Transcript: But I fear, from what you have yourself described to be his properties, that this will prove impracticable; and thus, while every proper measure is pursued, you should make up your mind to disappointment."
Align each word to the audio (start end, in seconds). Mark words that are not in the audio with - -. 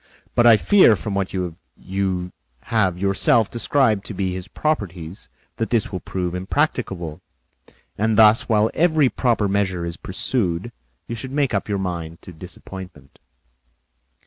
But 0.33 0.47
I 0.47 0.57
fear, 0.57 0.95
from 0.95 1.13
what 1.13 1.31
you 1.31 1.57
have 2.61 2.97
yourself 2.97 3.51
described 3.51 4.03
to 4.05 4.15
be 4.15 4.33
his 4.33 4.47
properties, 4.47 5.29
that 5.57 5.69
this 5.69 5.91
will 5.91 5.99
prove 5.99 6.33
impracticable; 6.33 7.21
and 7.99 8.17
thus, 8.17 8.49
while 8.49 8.71
every 8.73 9.09
proper 9.09 9.47
measure 9.47 9.85
is 9.85 9.97
pursued, 9.97 10.71
you 11.07 11.13
should 11.13 11.31
make 11.31 11.53
up 11.53 11.69
your 11.69 11.77
mind 11.77 12.19
to 12.23 12.33
disappointment." 12.33 13.19